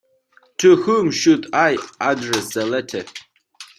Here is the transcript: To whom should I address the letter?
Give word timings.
To 0.57 0.77
whom 0.77 1.11
should 1.11 1.53
I 1.53 1.77
address 1.99 2.55
the 2.55 2.65
letter? 2.65 3.05